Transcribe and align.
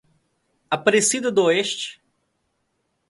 Aparecida 0.67 1.31
d'Oeste 1.31 2.01